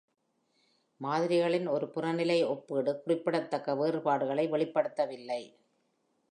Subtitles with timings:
[1.01, 5.41] மாதிரிகளின் ஒரு புறநிலை ஒப்பீடு குறிப்பிடத்தக்க வேறுபாடுகளை வெளிப்படுத்தவில்லை.